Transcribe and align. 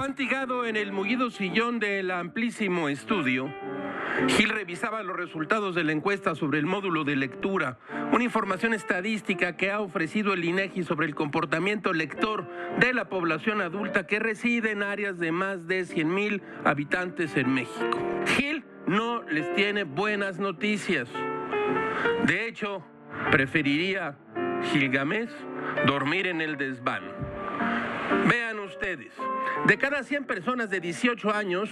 Afantigado 0.00 0.64
en 0.64 0.76
el 0.76 0.92
mullido 0.92 1.30
sillón 1.30 1.78
del 1.78 2.10
amplísimo 2.10 2.88
estudio, 2.88 3.52
Gil 4.28 4.48
revisaba 4.48 5.02
los 5.02 5.14
resultados 5.14 5.74
de 5.74 5.84
la 5.84 5.92
encuesta 5.92 6.34
sobre 6.34 6.58
el 6.58 6.64
módulo 6.64 7.04
de 7.04 7.16
lectura, 7.16 7.76
una 8.10 8.24
información 8.24 8.72
estadística 8.72 9.58
que 9.58 9.70
ha 9.70 9.78
ofrecido 9.78 10.32
el 10.32 10.42
INEGI 10.42 10.84
sobre 10.84 11.06
el 11.06 11.14
comportamiento 11.14 11.92
lector 11.92 12.48
de 12.78 12.94
la 12.94 13.10
población 13.10 13.60
adulta 13.60 14.06
que 14.06 14.18
reside 14.20 14.70
en 14.70 14.82
áreas 14.82 15.18
de 15.18 15.32
más 15.32 15.66
de 15.66 15.84
100 15.84 16.14
mil 16.14 16.42
habitantes 16.64 17.36
en 17.36 17.52
México. 17.52 17.98
Gil 18.38 18.64
no 18.86 19.22
les 19.24 19.54
tiene 19.54 19.84
buenas 19.84 20.38
noticias. 20.38 21.10
De 22.24 22.48
hecho, 22.48 22.82
preferiría 23.30 24.16
Gilgamesh 24.72 25.28
dormir 25.86 26.26
en 26.26 26.40
el 26.40 26.56
desván. 26.56 27.02
Vean 28.28 28.58
ustedes, 28.60 29.12
de 29.66 29.78
cada 29.78 30.02
100 30.02 30.24
personas 30.24 30.70
de 30.70 30.80
18 30.80 31.32
años, 31.32 31.70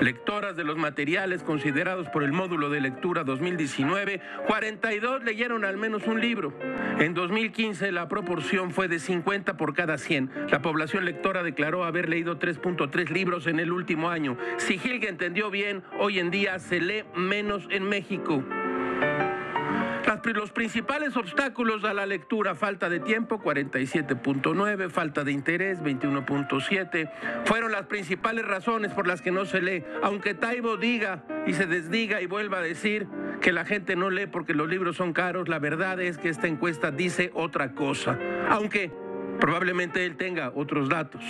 lectoras 0.00 0.56
de 0.56 0.64
los 0.64 0.76
materiales 0.76 1.42
considerados 1.42 2.08
por 2.08 2.22
el 2.22 2.32
módulo 2.32 2.70
de 2.70 2.80
lectura 2.80 3.24
2019, 3.24 4.20
42 4.46 5.24
leyeron 5.24 5.64
al 5.64 5.76
menos 5.76 6.06
un 6.06 6.20
libro. 6.20 6.52
En 6.98 7.14
2015 7.14 7.92
la 7.92 8.08
proporción 8.08 8.70
fue 8.70 8.88
de 8.88 8.98
50 8.98 9.56
por 9.56 9.74
cada 9.74 9.98
100. 9.98 10.30
La 10.50 10.62
población 10.62 11.04
lectora 11.04 11.42
declaró 11.42 11.84
haber 11.84 12.08
leído 12.08 12.38
3.3 12.38 13.10
libros 13.10 13.46
en 13.46 13.60
el 13.60 13.72
último 13.72 14.10
año. 14.10 14.36
Si 14.58 14.78
Gilge 14.78 15.08
entendió 15.08 15.50
bien, 15.50 15.82
hoy 15.98 16.18
en 16.18 16.30
día 16.30 16.58
se 16.58 16.80
lee 16.80 17.04
menos 17.14 17.66
en 17.70 17.84
México. 17.84 18.44
Los 20.24 20.52
principales 20.52 21.16
obstáculos 21.16 21.84
a 21.84 21.92
la 21.92 22.06
lectura, 22.06 22.54
falta 22.54 22.88
de 22.88 23.00
tiempo, 23.00 23.40
47.9, 23.42 24.90
falta 24.90 25.24
de 25.24 25.32
interés, 25.32 25.82
21.7, 25.82 27.10
fueron 27.44 27.72
las 27.72 27.86
principales 27.86 28.46
razones 28.46 28.92
por 28.92 29.06
las 29.06 29.22
que 29.22 29.30
no 29.30 29.44
se 29.44 29.60
lee. 29.60 29.84
Aunque 30.02 30.34
Taibo 30.34 30.76
diga 30.76 31.24
y 31.46 31.54
se 31.54 31.66
desdiga 31.66 32.20
y 32.20 32.26
vuelva 32.26 32.58
a 32.58 32.62
decir 32.62 33.08
que 33.40 33.52
la 33.52 33.64
gente 33.64 33.96
no 33.96 34.10
lee 34.10 34.26
porque 34.26 34.54
los 34.54 34.68
libros 34.68 34.96
son 34.96 35.12
caros, 35.12 35.48
la 35.48 35.58
verdad 35.58 36.00
es 36.00 36.16
que 36.16 36.28
esta 36.28 36.46
encuesta 36.46 36.90
dice 36.90 37.30
otra 37.34 37.72
cosa, 37.72 38.18
aunque 38.48 38.92
probablemente 39.40 40.06
él 40.06 40.16
tenga 40.16 40.52
otros 40.54 40.88
datos. 40.88 41.24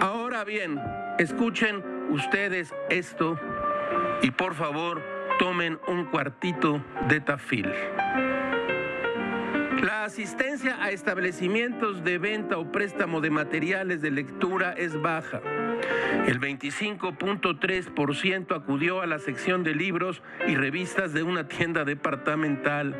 Ahora 0.00 0.44
bien, 0.44 0.80
escuchen 1.18 1.84
ustedes 2.10 2.72
esto 2.90 3.38
y 4.22 4.30
por 4.30 4.54
favor, 4.54 5.15
tomen 5.38 5.78
un 5.86 6.06
cuartito 6.06 6.82
de 7.08 7.20
tafil. 7.20 7.72
La 9.82 10.04
asistencia 10.04 10.82
a 10.82 10.90
establecimientos 10.90 12.02
de 12.02 12.16
venta 12.18 12.58
o 12.58 12.72
préstamo 12.72 13.20
de 13.20 13.30
materiales 13.30 14.00
de 14.00 14.10
lectura 14.10 14.72
es 14.72 14.98
baja. 15.00 15.42
El 16.26 16.40
25.3% 16.40 18.56
acudió 18.56 19.02
a 19.02 19.06
la 19.06 19.18
sección 19.18 19.64
de 19.64 19.74
libros 19.74 20.22
y 20.48 20.54
revistas 20.54 21.12
de 21.12 21.22
una 21.22 21.46
tienda 21.46 21.84
departamental. 21.84 22.96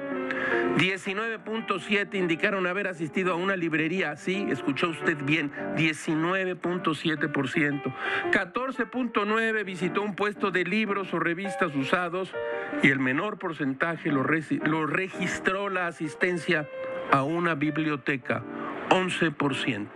19.7 0.76 2.14
indicaron 2.16 2.66
haber 2.66 2.88
asistido 2.88 3.32
a 3.32 3.36
una 3.36 3.56
librería. 3.56 4.14
Sí, 4.16 4.46
escuchó 4.50 4.90
usted 4.90 5.16
bien, 5.24 5.50
19.7%. 5.76 7.94
14.9 8.30 9.64
visitó 9.64 10.02
un 10.02 10.14
puesto 10.14 10.50
de 10.50 10.64
libros 10.64 11.14
o 11.14 11.18
revistas 11.18 11.74
usados 11.74 12.34
y 12.82 12.90
el 12.90 12.98
menor 12.98 13.38
porcentaje 13.38 14.10
lo, 14.10 14.22
registró 14.22 15.68
la 15.68 15.86
asistencia 15.86 16.68
a 17.10 17.22
una 17.22 17.54
biblioteca, 17.54 18.42
11%. 18.90 19.88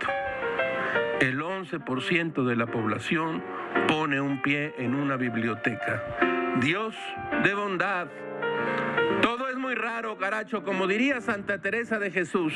El 1.19 1.39
11% 1.39 2.45
de 2.45 2.55
la 2.55 2.65
población 2.67 3.43
pone 3.87 4.19
un 4.19 4.41
pie 4.41 4.73
en 4.77 4.95
una 4.95 5.17
biblioteca. 5.17 6.03
Dios 6.59 6.95
de 7.43 7.53
bondad 7.53 8.07
todo 9.21 9.49
es 9.49 9.55
muy 9.55 9.75
raro, 9.75 10.17
caracho. 10.17 10.63
Como 10.63 10.87
diría 10.87 11.21
Santa 11.21 11.61
Teresa 11.61 11.99
de 11.99 12.11
Jesús, 12.11 12.53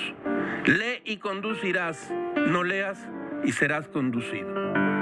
lee 0.66 1.02
y 1.06 1.18
conducirás. 1.18 2.12
No 2.48 2.64
leas 2.64 3.08
y 3.44 3.52
serás 3.52 3.88
conducido. 3.88 4.95